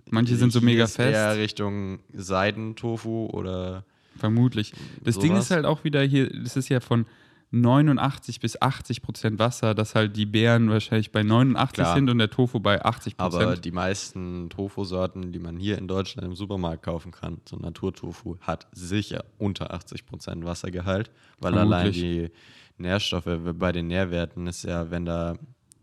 [0.09, 1.39] Manche sind so mega ist Eher fest.
[1.39, 3.85] Richtung Seidentofu oder.
[4.17, 4.73] Vermutlich.
[5.03, 5.45] Das Ding Sowas.
[5.45, 7.05] ist halt auch wieder hier, das ist ja von
[7.51, 11.95] 89 bis 80 Prozent Wasser, dass halt die Beeren wahrscheinlich bei 89 Klar.
[11.95, 13.65] sind und der Tofu bei 80% Aber Prozent.
[13.65, 18.67] die meisten Tofu-Sorten, die man hier in Deutschland im Supermarkt kaufen kann, so Naturtofu, hat
[18.71, 22.01] sicher unter 80% Wassergehalt, weil allein Vermutlich.
[22.01, 22.29] die
[22.77, 23.27] Nährstoffe
[23.57, 25.35] bei den Nährwerten ist ja, wenn da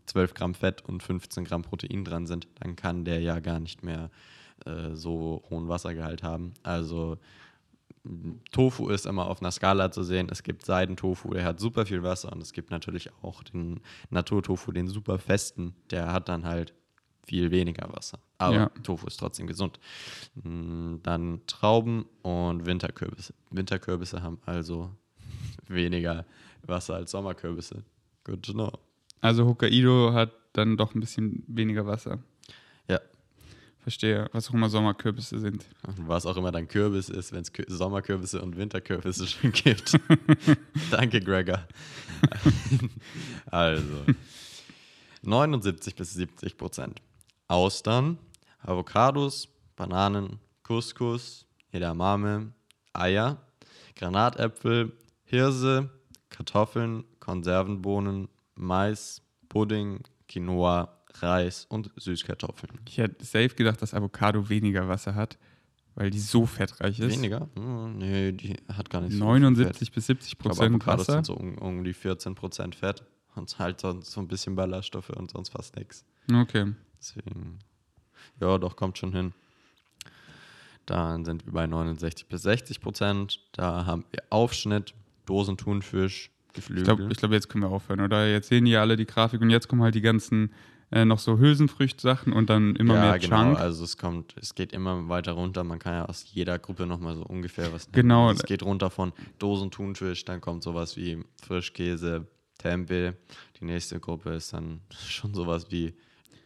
[0.07, 3.83] 12 Gramm Fett und 15 Gramm Protein dran sind, dann kann der ja gar nicht
[3.83, 4.09] mehr
[4.65, 6.53] äh, so hohen Wassergehalt haben.
[6.63, 7.17] Also
[8.51, 10.29] Tofu ist immer auf einer Skala zu sehen.
[10.31, 14.71] Es gibt Seidentofu, der hat super viel Wasser und es gibt natürlich auch den Naturtofu,
[14.71, 16.73] den super festen, der hat dann halt
[17.25, 18.19] viel weniger Wasser.
[18.37, 18.69] Aber Ja.
[18.83, 19.79] Tofu ist trotzdem gesund.
[20.35, 23.33] Mm, Dann Trauben und Winterkürbisse.
[23.51, 24.89] Winterkürbisse haben also
[25.67, 26.25] weniger
[26.65, 27.83] Wasser als Sommerkürbisse.
[28.23, 28.71] Good to know.
[29.21, 32.19] Also Hokkaido hat dann doch ein bisschen weniger Wasser.
[32.87, 32.99] Ja.
[33.79, 35.65] Verstehe, was auch immer Sommerkürbisse sind.
[35.97, 39.99] Was auch immer dann Kürbis ist, wenn es Kü Sommerkürbisse und Winterkürbisse schon gibt.
[40.91, 41.67] Danke, Gregor.
[43.45, 44.05] also,
[45.21, 47.01] 79 bis 70 Prozent.
[47.47, 48.17] Austern,
[48.61, 52.51] Avocados, Bananen, Couscous, Edamame,
[52.93, 53.37] Eier,
[53.95, 54.91] Granatäpfel,
[55.23, 55.89] Hirse,
[56.29, 62.79] Kartoffeln, Konservenbohnen, Mais, Pudding, Quinoa, Reis und Süßkartoffeln.
[62.87, 65.37] Ich hätte safe gedacht, dass Avocado weniger Wasser hat,
[65.95, 67.11] weil die so fettreich ist.
[67.17, 67.47] Weniger?
[67.55, 69.41] Hm, nee, die hat gar nicht so viel Fett.
[69.41, 71.13] 79 bis 70 Ich glaube, Prozent Avocados Wasser.
[71.13, 73.03] sind so um, um die 14% Fett
[73.35, 76.05] und halt sonst so ein bisschen Ballaststoffe und sonst fast nichts.
[76.31, 76.73] Okay.
[76.99, 77.59] Deswegen,
[78.39, 79.33] ja, doch, kommt schon hin.
[80.85, 83.39] Dann sind wir bei 69 bis 60 Prozent.
[83.51, 84.93] Da haben wir Aufschnitt,
[85.25, 86.83] Dosenthunfisch, Ich Geflügel.
[86.83, 88.27] glaube, ich glaub, jetzt können wir aufhören, oder?
[88.29, 90.51] Jetzt sehen die alle die Grafik und jetzt kommen halt die ganzen
[90.91, 93.43] äh, noch so Hülsenfrüchtsachen und dann immer ja, mehr genau.
[93.43, 93.59] Chunk.
[93.59, 95.63] Also es kommt, es geht immer weiter runter.
[95.63, 97.93] Man kann ja aus jeder Gruppe nochmal so ungefähr was nehmen.
[98.03, 98.27] Genau.
[98.29, 102.25] Also es geht runter von Dosenthunfisch, dann kommt sowas wie Frischkäse,
[102.57, 103.13] Tempeh.
[103.59, 105.93] Die nächste Gruppe ist dann schon sowas wie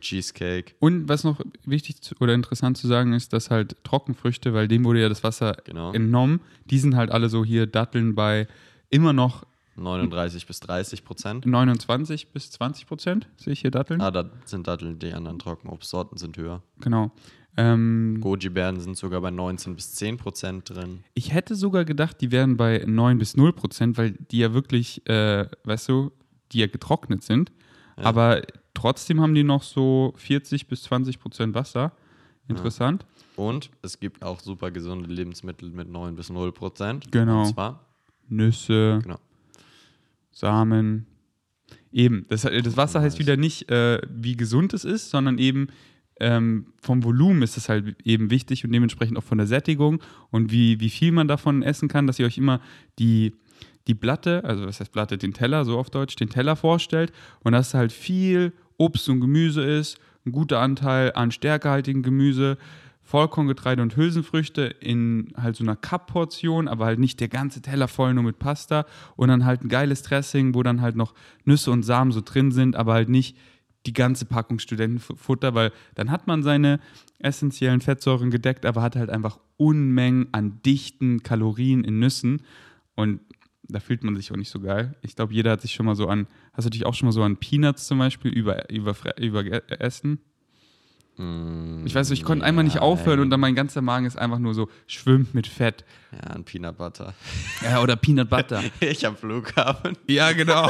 [0.01, 0.73] Cheesecake.
[0.79, 4.83] Und was noch wichtig zu, oder interessant zu sagen ist, dass halt Trockenfrüchte, weil dem
[4.83, 5.93] wurde ja das Wasser Genau.
[5.93, 8.47] entnommen, die sind halt alle so hier Datteln bei
[8.89, 11.45] immer noch 39 bis 30 Prozent.
[11.45, 14.01] 29 bis 20 Prozent, sehe ich hier Datteln.
[14.01, 16.61] Ah, da sind Datteln, die anderen Trockenobstsorten sind höher.
[16.79, 17.11] Genau.
[17.57, 21.03] Ähm, Goji-Beeren sind sogar bei 19 bis 10 Prozent drin.
[21.13, 25.05] ich hätte sogar gedacht, die wären bei 9 bis 0 Prozent, weil die ja wirklich,
[25.07, 26.11] äh, weißt du,
[26.51, 27.51] die ja getrocknet sind.
[27.97, 28.41] Aber
[28.73, 31.91] trotzdem haben die noch so 40 bis 20 Prozent Wasser.
[32.47, 33.05] Interessant.
[33.35, 37.11] Und es gibt auch super gesunde Lebensmittel mit 9 bis 0 Prozent.
[37.11, 37.41] Genau.
[37.41, 37.85] Und zwar,
[38.27, 39.19] Nüsse, genau.
[40.31, 41.07] Samen.
[41.91, 45.67] Eben, das, das Wasser heißt wieder nicht, äh, wie gesund es ist, sondern eben
[46.21, 50.51] ähm, vom Volumen ist es halt eben wichtig und dementsprechend auch von der Sättigung und
[50.51, 52.61] wie, wie viel man davon essen kann, dass ihr euch immer
[52.99, 53.33] die,
[53.87, 57.11] die Platte, also was heißt Platte, den Teller, so auf Deutsch, den Teller vorstellt
[57.43, 62.57] und dass halt viel Obst und Gemüse ist, ein guter Anteil an stärkehaltigen Gemüse,
[63.03, 68.13] Vollkorngetreide und Hülsenfrüchte in halt so einer Cup-Portion, aber halt nicht der ganze Teller voll
[68.13, 68.85] nur mit Pasta
[69.15, 72.51] und dann halt ein geiles Dressing, wo dann halt noch Nüsse und Samen so drin
[72.51, 73.37] sind, aber halt nicht
[73.85, 76.79] die ganze Packung Studentenfutter, weil dann hat man seine
[77.19, 82.43] essentiellen Fettsäuren gedeckt, aber hat halt einfach Unmengen an dichten Kalorien in Nüssen
[82.95, 83.19] und
[83.63, 84.95] da fühlt man sich auch nicht so geil.
[85.01, 87.13] Ich glaube, jeder hat sich schon mal so an, hast du dich auch schon mal
[87.13, 90.19] so an Peanuts zum Beispiel über, über, über Essen?
[91.17, 94.17] Mm, Ich weiß nicht, ich konnte einmal nicht aufhören und dann mein ganzer Magen ist
[94.17, 95.83] einfach nur so schwimmt mit Fett.
[96.11, 97.13] Ja, ein Peanut Butter.
[97.63, 98.63] Ja, oder Peanut Butter.
[98.79, 99.97] Ich am Flughafen.
[100.07, 100.69] ja, genau.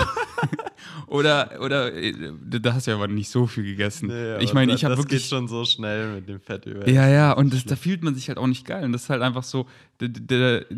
[1.08, 2.14] oder, oder, äh,
[2.62, 4.08] da hast du ja aber nicht so viel gegessen.
[4.08, 5.22] Nee, ich meine, ich habe Das wirklich.
[5.22, 6.88] geht schon so schnell mit dem Fett über.
[6.90, 8.84] Ja, ja, und das, da fühlt man sich halt auch nicht geil.
[8.84, 9.68] Und das ist halt einfach so,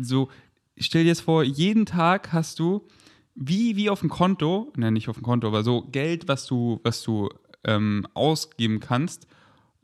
[0.00, 0.28] so,
[0.78, 2.86] stell dir jetzt vor, jeden Tag hast du,
[3.34, 6.80] wie, wie auf dem Konto, ne, nicht auf dem Konto, aber so Geld, was du,
[6.84, 7.28] was du
[7.64, 9.26] ähm, ausgeben kannst,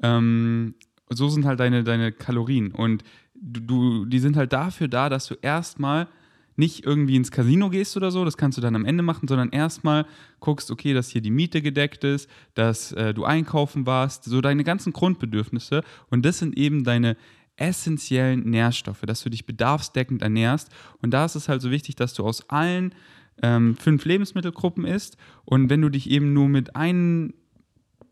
[0.02, 0.74] ähm,
[1.08, 2.72] so sind halt deine, deine Kalorien.
[2.72, 3.02] Und
[3.34, 6.08] du, du, die sind halt dafür da, dass du erstmal
[6.56, 9.50] nicht irgendwie ins Casino gehst oder so, das kannst du dann am Ende machen, sondern
[9.50, 10.06] erstmal
[10.40, 14.62] guckst, okay, dass hier die Miete gedeckt ist, dass äh, du einkaufen warst, so deine
[14.62, 15.82] ganzen Grundbedürfnisse.
[16.10, 17.16] Und das sind eben deine
[17.56, 20.70] essentiellen Nährstoffe, dass du dich bedarfsdeckend ernährst.
[21.02, 22.94] Und da ist es halt so wichtig, dass du aus allen
[23.42, 25.16] ähm, fünf Lebensmittelgruppen isst.
[25.44, 27.34] Und wenn du dich eben nur mit einem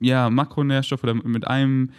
[0.01, 1.91] ja, Makronährstoff oder mit einem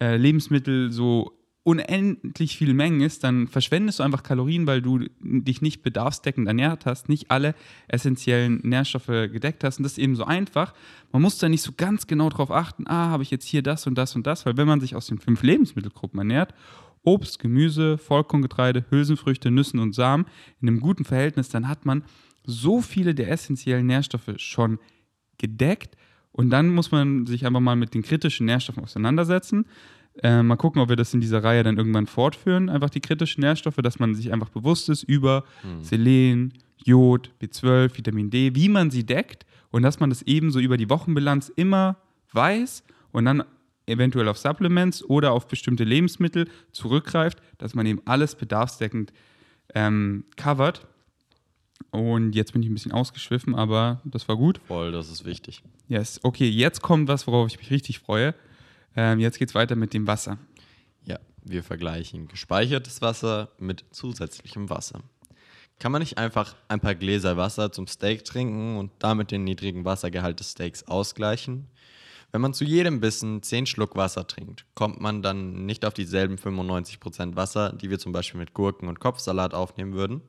[0.00, 5.62] äh, Lebensmittel so unendlich viele Mengen ist, dann verschwendest du einfach Kalorien, weil du dich
[5.62, 7.56] nicht bedarfsdeckend ernährt hast, nicht alle
[7.88, 9.78] essentiellen Nährstoffe gedeckt hast.
[9.78, 10.74] Und das ist eben so einfach.
[11.10, 13.88] Man muss da nicht so ganz genau drauf achten, ah, habe ich jetzt hier das
[13.88, 16.54] und das und das, weil wenn man sich aus den fünf Lebensmittelgruppen ernährt,
[17.02, 20.26] Obst, Gemüse, Vollkorngetreide, Hülsenfrüchte, Nüssen und Samen
[20.60, 22.04] in einem guten Verhältnis, dann hat man
[22.44, 24.78] so viele der essentiellen Nährstoffe schon
[25.38, 25.96] gedeckt.
[26.36, 29.64] Und dann muss man sich einfach mal mit den kritischen Nährstoffen auseinandersetzen.
[30.22, 32.68] Äh, mal gucken, ob wir das in dieser Reihe dann irgendwann fortführen.
[32.68, 35.44] Einfach die kritischen Nährstoffe, dass man sich einfach bewusst ist über
[35.80, 36.52] Selen,
[36.84, 40.90] Jod, B12, Vitamin D, wie man sie deckt und dass man das ebenso über die
[40.90, 41.96] Wochenbilanz immer
[42.32, 43.42] weiß und dann
[43.86, 49.10] eventuell auf Supplements oder auf bestimmte Lebensmittel zurückgreift, dass man eben alles bedarfsdeckend
[49.74, 50.86] ähm, covert.
[51.90, 54.60] Und jetzt bin ich ein bisschen ausgeschwiffen, aber das war gut.
[54.66, 55.62] Voll, das ist wichtig.
[55.88, 58.34] Yes, okay, jetzt kommt was, worauf ich mich richtig freue.
[58.94, 60.38] Ähm, jetzt geht es weiter mit dem Wasser.
[61.04, 65.02] Ja, wir vergleichen gespeichertes Wasser mit zusätzlichem Wasser.
[65.78, 69.84] Kann man nicht einfach ein paar Gläser Wasser zum Steak trinken und damit den niedrigen
[69.84, 71.66] Wassergehalt des Steaks ausgleichen?
[72.32, 76.36] Wenn man zu jedem Bissen 10 Schluck Wasser trinkt, kommt man dann nicht auf dieselben
[76.36, 80.22] 95% Wasser, die wir zum Beispiel mit Gurken und Kopfsalat aufnehmen würden?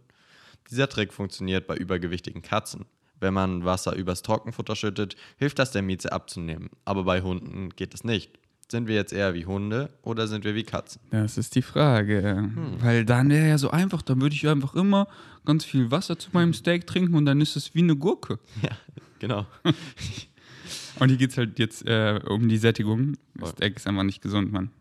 [0.70, 2.86] Dieser Trick funktioniert bei übergewichtigen Katzen.
[3.20, 6.70] Wenn man Wasser übers Trockenfutter schüttet, hilft das der Mieze abzunehmen.
[6.86, 8.38] Aber bei Hunden geht es nicht.
[8.70, 11.02] Sind wir jetzt eher wie Hunde oder sind wir wie Katzen?
[11.10, 12.50] Das ist die Frage.
[12.80, 15.08] Weil dann wäre ja so einfach, dann würde ich einfach immer
[15.46, 18.40] ganz viel Wasser zu meinem Steak trinken und dann ist es wie eine Gurke.
[18.62, 18.78] Ja,
[19.20, 19.46] genau.
[21.00, 23.18] Und hier geht es halt jetzt äh, um die Sättigung.
[23.38, 23.50] Voll.
[23.50, 24.72] Steak ist einfach nicht gesund, Mann.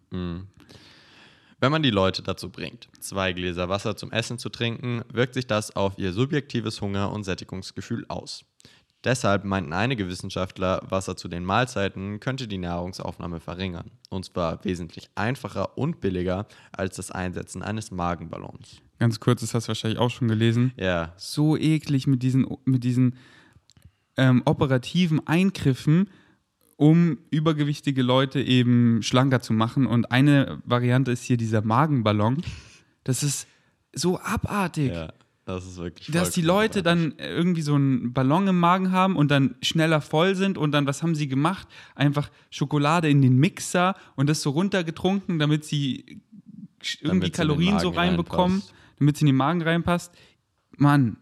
[1.59, 5.47] Wenn man die Leute dazu bringt, zwei Gläser Wasser zum Essen zu trinken, wirkt sich
[5.47, 8.45] das auf ihr subjektives Hunger- und Sättigungsgefühl aus.
[9.05, 13.93] Deshalb meinten einige Wissenschaftler, Wasser zu den Mahlzeiten könnte die Nahrungsaufnahme verringern.
[14.11, 18.83] Und zwar wesentlich einfacher und billiger als das Einsetzen eines Magenballons.
[18.99, 20.73] Ganz kurz, das hast du wahrscheinlich auch schon gelesen.
[20.77, 23.17] Ja, So eklig mit diesen, mit diesen
[24.19, 26.11] ähm, operativen Eingriffen,
[26.77, 29.87] um übergewichtige Leute eben schlanker zu machen.
[29.87, 32.43] Und eine Variante ist hier dieser Magenballon.
[33.05, 33.47] Das ist
[33.95, 34.93] so abartig.
[34.93, 35.13] ja,
[35.47, 37.17] das ist wirklich Dass die Leute abartig.
[37.19, 40.87] dann irgendwie so einen Ballon im Magen haben und dann schneller voll sind und dann,
[40.87, 41.67] was haben sie gemacht?
[41.95, 46.21] Einfach Schokolade in den Mixer und das so runtergetrunken, damit sie
[47.01, 48.75] irgendwie Damit Kalorien so reinbekommen, reinpasst.
[48.99, 50.13] damit sie in den Magen reinpasst.
[50.77, 51.17] Mann.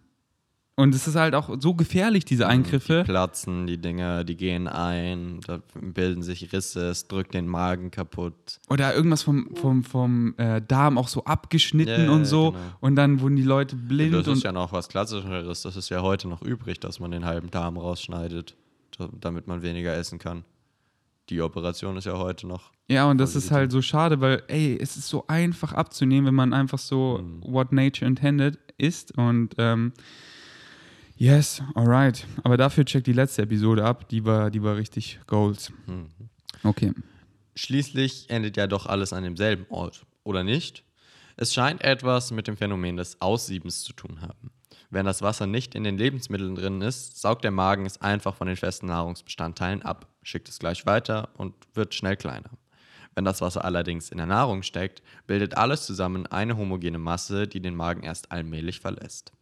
[0.77, 3.05] Und es ist halt auch so gefährlich, diese Eingriffe.
[3.07, 7.93] Die platzen, die Dinger, die gehen ein, da bilden sich Risse, es drückt den Magen
[7.93, 8.59] kaputt.
[8.69, 12.51] Oder irgendwas vom, vom, vom äh, Darm auch so abgeschnitten Ja, und so.
[12.51, 12.63] genau.
[12.81, 15.63] Und dann wurden die Leute blind Das und ist ja noch was Klassischeres.
[15.63, 18.57] Das ist ja heute noch übrig, dass man den halben Darm rausschneidet,
[18.99, 20.45] da- damit man weniger essen kann.
[21.31, 22.73] Die Operation ist ja heute noch.
[22.89, 26.35] Ja, und das ist halt so schade, weil, ey, es ist so einfach abzunehmen, wenn
[26.35, 27.43] man einfach so Mhm.
[27.47, 29.17] what nature intended ist.
[29.17, 29.93] Und ähm,
[31.17, 32.27] yes, alright.
[32.43, 35.73] Aber dafür checkt die letzte Episode ab, die war, die war richtig Goals.
[35.87, 36.09] Mhm.
[36.63, 36.93] Okay.
[37.57, 40.85] Schließlich endet ja doch alles an demselben Ort, oder nicht?
[41.37, 44.51] Es scheint etwas mit dem Phänomen des Aussiebens zu tun haben.
[44.91, 48.47] Wenn das Wasser nicht in den Lebensmitteln drin ist, saugt der Magen es einfach von
[48.47, 52.51] den festen Nahrungsbestandteilen ab, schickt es gleich weiter und wird schnell kleiner.
[53.15, 57.61] Wenn das Wasser allerdings in der Nahrung steckt, bildet alles zusammen eine homogene Masse, die
[57.61, 59.33] den Magen erst allmählich verlässt.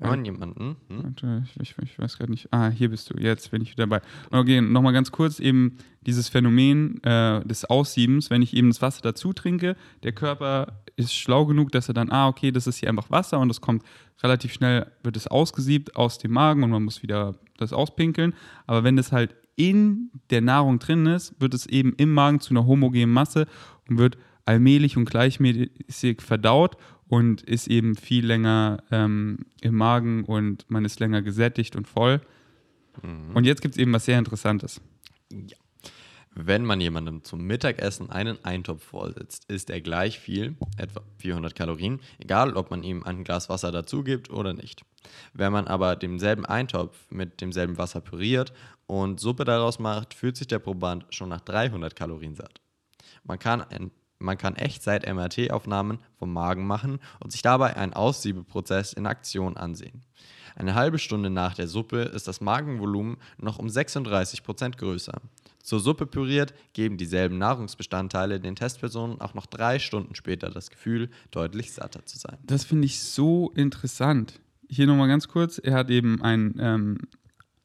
[0.00, 1.14] Man jemanden, hm?
[1.44, 2.52] Ich, ich, ich weiß gerade nicht.
[2.52, 3.18] Ah, hier bist du.
[3.18, 4.02] Jetzt bin ich wieder dabei.
[4.30, 8.30] Okay, nochmal ganz kurz eben dieses Phänomen äh, des Aussiebens.
[8.30, 12.10] Wenn ich eben das Wasser dazu trinke, der Körper ist schlau genug, dass er dann,
[12.10, 13.82] ah, okay, das ist hier einfach Wasser und das kommt
[14.22, 18.34] relativ schnell, wird es ausgesiebt aus dem Magen und man muss wieder das auspinkeln.
[18.66, 22.50] Aber wenn das halt in der Nahrung drin ist, wird es eben im Magen zu
[22.50, 23.46] einer homogenen Masse
[23.88, 26.76] und wird allmählich und gleichmäßig verdaut
[27.08, 32.20] und ist eben viel länger ähm, im Magen und man ist länger gesättigt und voll.
[33.34, 34.80] Und jetzt gibt es eben was sehr Interessantes.
[36.38, 42.00] Wenn man jemandem zum Mittagessen einen Eintopf vorsetzt, isst er gleich viel, etwa 400 Kalorien,
[42.18, 44.82] egal ob man ihm ein Glas Wasser dazu gibt oder nicht.
[45.32, 48.52] Wenn man aber denselben Eintopf mit demselben Wasser püriert
[48.86, 52.60] und Suppe daraus macht, fühlt sich der Proband schon nach 300 Kalorien satt.
[53.24, 59.06] Man kann, ein, man kann Echtzeit-MRT-Aufnahmen vom Magen machen und sich dabei einen Aussiebeprozess in
[59.06, 60.02] Aktion ansehen.
[60.56, 65.20] Eine halbe Stunde nach der Suppe ist das Magenvolumen noch um 36% größer.
[65.62, 71.10] Zur Suppe püriert geben dieselben Nahrungsbestandteile den Testpersonen auch noch drei Stunden später das Gefühl,
[71.30, 72.38] deutlich satter zu sein.
[72.44, 74.40] Das finde ich so interessant.
[74.68, 75.58] Hier nochmal ganz kurz.
[75.58, 76.98] Er hat eben einen ähm,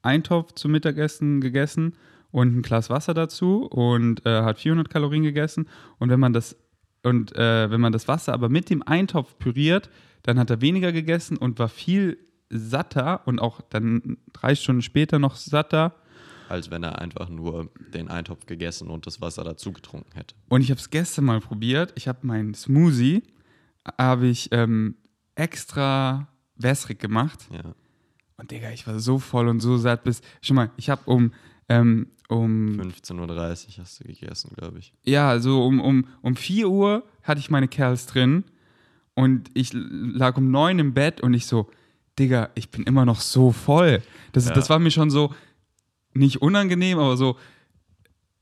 [0.02, 1.96] Eintopf zum Mittagessen gegessen
[2.32, 5.68] und ein Glas Wasser dazu und äh, hat 400 Kalorien gegessen.
[6.00, 6.58] Und wenn man das
[7.04, 9.90] und äh, wenn man das Wasser aber mit dem Eintopf püriert,
[10.24, 12.18] dann hat er weniger gegessen und war viel
[12.50, 15.96] satter und auch dann drei Stunden später noch satter.
[16.50, 20.36] Als wenn er einfach nur den Eintopf gegessen und das Wasser dazu getrunken hätte.
[20.50, 21.94] Und ich habe es gestern mal probiert.
[21.96, 23.24] Ich habe meinen Smoothie
[23.98, 24.96] habe ich ähm,
[25.36, 27.48] extra wässrig gemacht.
[27.52, 27.74] Ja.
[28.38, 30.22] Und Digga, ich war so voll und so satt bis.
[30.42, 31.32] Schon mal, ich habe um,
[31.70, 33.18] ähm, um 15.30
[33.78, 34.94] Uhr hast du gegessen, glaube ich.
[35.04, 38.44] ja, also um, um, um 4 Uhr hatte ich meine Kerls drin
[39.16, 41.70] und ich lag um 9 im Bett und ich so,
[42.20, 44.02] Digga, ich bin immer noch so voll.
[44.32, 44.54] Das, Ja.
[44.54, 45.34] das war mir schon so
[46.14, 47.38] nicht unangenehm, aber so,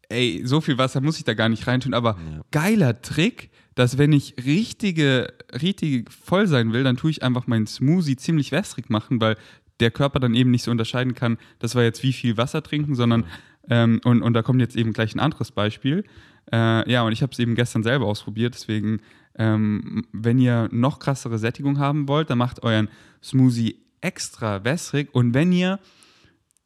[0.09, 1.93] ey, so viel Wasser muss ich da gar nicht reintun.
[1.93, 2.41] Aber Ja.
[2.51, 7.67] geiler Trick, dass wenn ich richtige, richtig voll sein will, dann tue ich einfach meinen
[7.67, 9.37] Smoothie ziemlich wässrig machen, weil
[9.79, 12.95] der Körper dann eben nicht so unterscheiden kann, das war jetzt wie viel Wasser trinken,
[12.95, 13.25] sondern
[13.69, 16.03] ähm, und, und da kommt jetzt eben gleich ein anderes Beispiel.
[16.51, 19.01] Äh, ja, und ich habe es eben gestern selber ausprobiert, deswegen,
[19.37, 22.89] ähm, wenn ihr noch krassere Sättigung haben wollt, dann macht euren
[23.23, 25.79] Smoothie extra wässrig und wenn ihr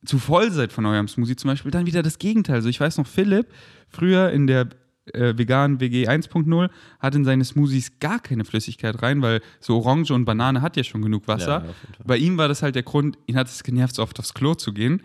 [0.05, 2.55] zu voll seid von eurem Smoothie zum Beispiel, dann wieder das Gegenteil.
[2.55, 3.47] Also ich weiß noch, Philipp,
[3.89, 4.67] früher in der
[5.11, 10.11] äh, veganen WG 1.0 hat in seine Smoothies gar keine Flüssigkeit rein, weil so Orange
[10.11, 11.65] und Banane hat ja schon genug Wasser.
[11.65, 11.73] Ja.
[12.05, 14.55] Bei ihm war das halt der Grund, ihn hat es genervt, so oft aufs Klo
[14.55, 15.01] zu gehen.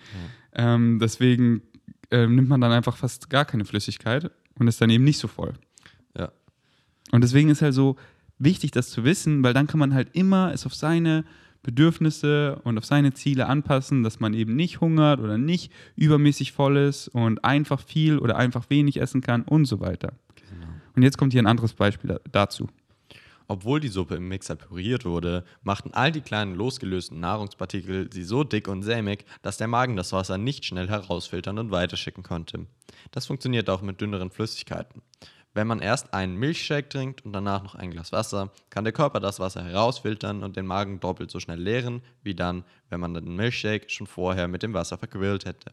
[0.55, 1.63] Ähm, deswegen
[2.11, 5.29] ähm, nimmt man dann einfach fast gar keine Flüssigkeit und ist dann eben nicht so
[5.29, 5.55] voll.
[6.17, 6.33] Ja.
[7.13, 7.97] Und deswegen ist halt so
[8.39, 11.25] wichtig, das zu wissen, weil dann kann man halt immer es auf seine
[11.69, 16.79] Bedürfnisse und auf seine Ziele anpassen, dass man eben nicht hungert oder nicht übermäßig voll
[16.79, 20.15] ist und einfach viel oder einfach wenig essen kann und so weiter.
[20.97, 22.69] Und jetzt kommt hier ein anderes Beispiel da- dazu.
[23.49, 28.45] Obwohl die Suppe im Mixer püriert wurde, machten all die kleinen losgelösten Nahrungspartikel sie so
[28.45, 32.67] dick und sämig, dass der Magen das Wasser nicht schnell herausfiltern und weiterschicken konnte.
[33.11, 35.03] Das funktioniert auch mit dünneren Flüssigkeiten.
[35.59, 39.19] Wenn man erst einen Milchshake trinkt und danach noch ein Glas Wasser, kann der Körper
[39.19, 43.35] das Wasser herausfiltern und den Magen doppelt so schnell leeren, wie dann, wenn man den
[43.35, 45.73] Milchshake schon vorher mit dem Wasser verquirlt hätte.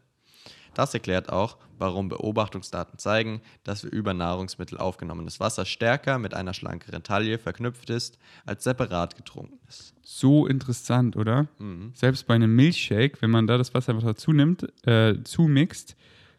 [0.74, 6.52] Das erklärt auch, warum Beobachtungsdaten zeigen, dass für über Nahrungsmittel aufgenommenes Wasser stärker mit einer
[6.52, 9.94] schlankeren Taille verknüpft ist, als separat getrunken ist.
[10.02, 11.46] So interessant, oder?
[11.94, 15.94] Selbst bei einem Milchshake, wenn man da das Wasser einfach dazu nimmt, äh, zumixt,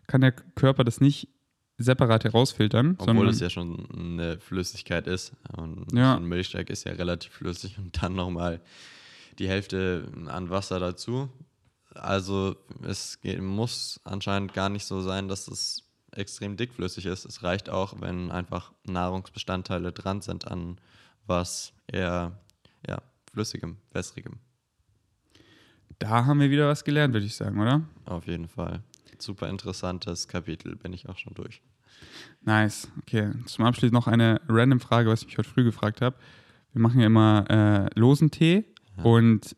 [0.05, 1.29] kann der Körper das nicht
[1.77, 5.33] separat herausfiltern, Obwohl es ja schon eine Flüssigkeit ist.
[5.55, 6.13] Und Ja.
[6.13, 8.61] so ein Milchshake ist ja relativ flüssig und dann nochmal
[9.39, 11.29] die Hälfte an Wasser dazu.
[11.93, 17.25] Also es geht, muss anscheinend gar nicht so sein, dass es extrem dickflüssig ist.
[17.25, 20.79] Es reicht auch, wenn einfach Nahrungsbestandteile dran sind an
[21.27, 22.39] was eher
[22.87, 24.37] ja, flüssigem, wässrigem.
[25.99, 27.81] da haben wir wieder was gelernt, würde ich sagen, oder?
[28.05, 28.81] Auf jeden Fall.
[29.19, 31.61] Super interessantes Kapitel, bin ich auch schon durch.
[32.43, 32.89] Nice.
[33.01, 33.31] Okay.
[33.45, 36.15] Zum Abschluss noch eine random Frage, was ich mich heute früh gefragt habe.
[36.73, 38.65] Wir machen ja immer äh, losen Tee
[39.03, 39.55] und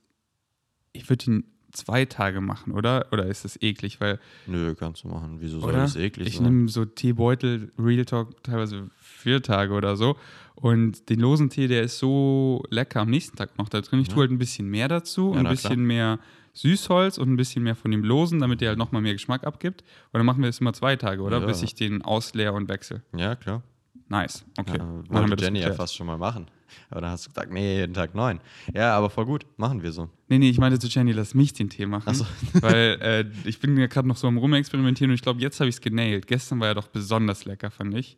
[0.94, 3.08] ich würde ihn zwei Tage machen, oder?
[3.12, 4.00] Oder ist das eklig?
[4.02, 5.38] Weil, Nö, kannst du machen.
[5.40, 6.44] Wieso soll das eklig ich sein?
[6.46, 10.18] nehme so Teebeutel, Real Talk, teilweise vier Tage oder so.
[10.56, 14.00] Und den losen Tee, der ist so lecker am nächsten Tag noch da drin.
[14.00, 15.78] Ich tue halt ein bisschen mehr dazu, Ja, ein bisschen klar.
[15.78, 16.20] mehr
[16.60, 19.82] Süßholz und ein bisschen mehr von dem Losen, damit der halt nochmal mehr Geschmack abgibt.
[20.12, 21.40] Und dann machen wir es immer zwei Tage, oder?
[21.40, 21.46] Ja.
[21.46, 23.02] Bis ich den ausleere und wechsle.
[23.16, 23.64] Ja, klar.
[24.10, 24.44] Nice.
[24.58, 24.78] Okay.
[24.78, 26.48] Ja, wollte Jenny ja fast schon mal machen.
[26.90, 28.42] Aber dann hast du gesagt, nee, jeden Tag neun.
[28.74, 30.10] Ja, aber voll gut, machen wir so.
[30.28, 32.04] Nee, nee, ich meinte zu Jenny, lass mich den Tee machen.
[32.08, 32.26] Ach so.
[32.62, 35.70] Weil äh, ich bin ja gerade noch so am Rumexperimentieren und ich glaube, jetzt habe
[35.70, 36.28] ich es genailt.
[36.28, 38.18] Gestern war er doch besonders lecker, fand ich.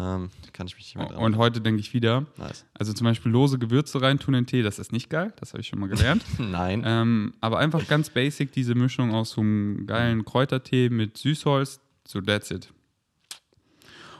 [0.00, 2.26] Ähm, kann ich mich nicht mehr dran Und heute denke ich wieder.
[2.38, 2.64] Nice.
[2.74, 5.68] Also zum Beispiel lose Gewürze reintun in Tee, das ist nicht geil, das habe ich
[5.68, 6.24] schon mal gelernt.
[6.38, 6.82] Nein.
[6.86, 12.20] ähm, aber einfach ganz basic diese Mischung aus so einem geilen Kräutertee mit Süßholz, so
[12.20, 12.72] that's it.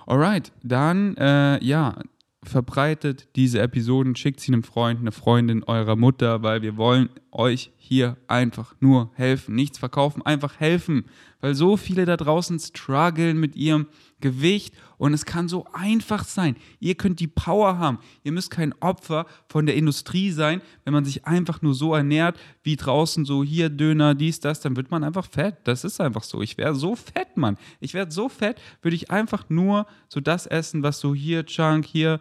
[0.06, 1.96] Alright, dann äh, ja,
[2.42, 7.70] verbreitet diese Episoden, schickt sie einem Freund, eine Freundin eurer Mutter, weil wir wollen euch
[7.76, 11.04] hier einfach nur helfen, nichts verkaufen, einfach helfen,
[11.40, 13.86] weil so viele da draußen strugglen mit ihrem
[14.20, 16.56] Gewicht und es kann so einfach sein.
[16.78, 17.98] Ihr könnt die Power haben.
[18.22, 22.38] Ihr müsst kein Opfer von der Industrie sein, wenn man sich einfach nur so ernährt,
[22.62, 25.56] wie draußen so hier Döner, dies, das, dann wird man einfach fett.
[25.64, 26.42] Das ist einfach so.
[26.42, 27.56] Ich wäre so fett, Mann.
[27.80, 31.86] Ich werde so fett, würde ich einfach nur so das essen, was so hier Chunk,
[31.86, 32.20] hier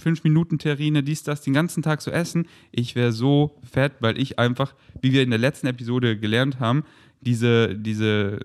[0.00, 2.46] fünf Minuten Terrine, dies, das, den ganzen Tag so essen.
[2.70, 6.84] Ich wäre so fett, weil ich einfach, wie wir in der letzten Episode gelernt haben,
[7.20, 8.40] diese, diese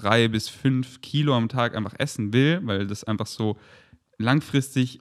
[0.00, 3.56] drei bis fünf Kilo am Tag einfach essen will, weil das einfach so
[4.18, 5.00] langfristig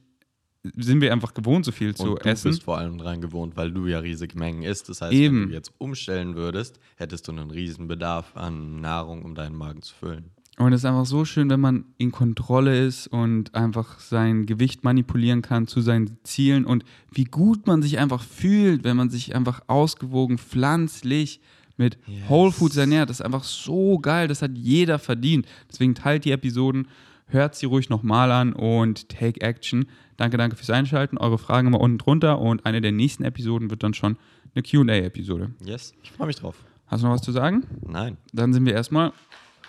[0.75, 2.49] sind wir einfach gewohnt, so viel zu und du essen.
[2.49, 4.89] bist vor allem dran gewohnt, weil du ja riesige Mengen isst.
[4.89, 5.41] Das heißt, Eben.
[5.41, 9.81] wenn du jetzt umstellen würdest, hättest du einen riesen Bedarf an Nahrung, um deinen Magen
[9.81, 10.31] zu füllen.
[10.57, 14.83] Und es ist einfach so schön, wenn man in Kontrolle ist und einfach sein Gewicht
[14.83, 16.83] manipulieren kann zu seinen Zielen und
[17.13, 21.39] wie gut man sich einfach fühlt, wenn man sich einfach ausgewogen, pflanzlich
[21.79, 22.29] mit Yes.
[22.29, 23.09] Whole Foods ernährt.
[23.09, 25.47] Das ist einfach so geil, das hat jeder verdient.
[25.71, 26.87] Deswegen teilt die Episoden,
[27.27, 29.87] hört sie ruhig nochmal an und take action.
[30.17, 31.17] Danke, danke fürs Einschalten.
[31.17, 34.17] Eure Fragen immer unten drunter und eine der nächsten Episoden wird dann schon
[34.53, 35.51] eine QA-Episode.
[35.63, 36.55] Yes, ich freue mich drauf.
[36.87, 37.65] Hast du noch was zu sagen?
[37.87, 38.17] Nein.
[38.33, 39.13] Dann sind wir erstmal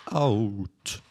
[0.05, 1.01] Out.